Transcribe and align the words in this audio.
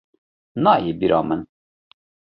Nayê 0.63 0.91
bîra 0.99 1.21
min! 1.27 1.41